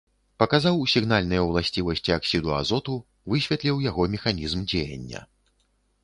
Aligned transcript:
Паказаў 0.41 0.77
сігнальныя 0.93 1.41
ўласцівасці 1.47 2.15
аксіду 2.15 2.55
азоту, 2.59 2.95
высветліў 3.33 3.75
яго 3.89 4.07
механізм 4.15 4.65
дзеяння. 4.73 5.21